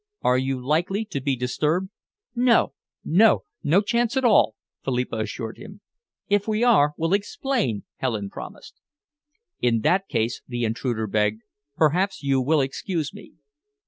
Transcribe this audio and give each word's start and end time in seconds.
Are 0.23 0.39
you 0.39 0.59
likely 0.59 1.05
to 1.05 1.21
be 1.21 1.35
disturbed?" 1.35 1.91
"No, 2.33 2.73
no! 3.05 3.43
No 3.61 3.81
chance 3.81 4.17
at 4.17 4.25
all," 4.25 4.55
Philippa 4.83 5.17
assured 5.17 5.59
him. 5.59 5.81
"If 6.27 6.47
we 6.47 6.63
are, 6.63 6.95
we'll 6.97 7.13
explain," 7.13 7.83
Helen 7.97 8.31
promised. 8.31 8.81
"In 9.59 9.81
that 9.81 10.07
case," 10.07 10.41
the 10.47 10.63
intruder 10.63 11.05
begged, 11.05 11.43
"perhaps 11.75 12.23
you 12.23 12.41
will 12.41 12.61
excuse 12.61 13.13
me." 13.13 13.33